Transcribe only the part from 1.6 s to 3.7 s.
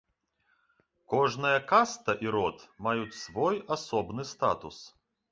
каста і род маюць свой